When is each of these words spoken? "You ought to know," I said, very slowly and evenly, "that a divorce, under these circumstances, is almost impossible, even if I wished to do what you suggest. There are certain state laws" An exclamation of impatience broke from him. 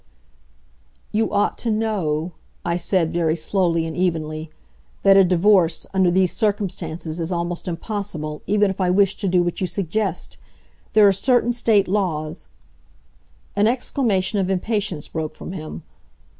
"You 1.11 1.31
ought 1.31 1.59
to 1.59 1.69
know," 1.69 2.31
I 2.65 2.75
said, 2.75 3.13
very 3.13 3.35
slowly 3.35 3.85
and 3.85 3.95
evenly, 3.95 4.49
"that 5.03 5.15
a 5.15 5.23
divorce, 5.23 5.85
under 5.93 6.09
these 6.09 6.31
circumstances, 6.31 7.19
is 7.19 7.31
almost 7.31 7.67
impossible, 7.67 8.41
even 8.47 8.71
if 8.71 8.81
I 8.81 8.89
wished 8.89 9.19
to 9.19 9.27
do 9.27 9.43
what 9.43 9.61
you 9.61 9.67
suggest. 9.67 10.37
There 10.93 11.07
are 11.07 11.13
certain 11.13 11.53
state 11.53 11.87
laws" 11.87 12.47
An 13.55 13.67
exclamation 13.67 14.39
of 14.39 14.49
impatience 14.49 15.07
broke 15.07 15.35
from 15.35 15.51
him. 15.51 15.83